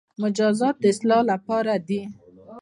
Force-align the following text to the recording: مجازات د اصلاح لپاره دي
مجازات 0.21 0.75
د 0.79 0.83
اصلاح 0.93 1.21
لپاره 1.31 1.73
دي 1.87 2.01